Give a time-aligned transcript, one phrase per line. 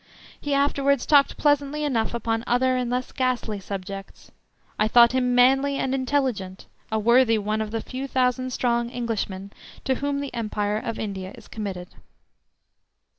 [0.41, 4.31] He afterwards talked pleasantly enough upon other and less ghastly subjects.
[4.79, 9.53] I thought him manly and intelligent, a worthy one of the few thousand strong Englishmen
[9.83, 11.89] to whom the empire of India is committed.